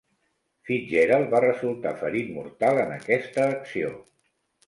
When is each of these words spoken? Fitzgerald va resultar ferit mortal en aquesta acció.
Fitzgerald 0.69 1.27
va 1.33 1.41
resultar 1.43 1.91
ferit 1.99 2.33
mortal 2.37 2.81
en 2.85 2.95
aquesta 2.97 3.45
acció. 3.59 3.93